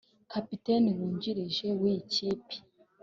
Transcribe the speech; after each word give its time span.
Kapiteni 0.31 0.89
wungirije 0.97 1.67
w’iyi 1.79 2.01
kipe 2.13 2.55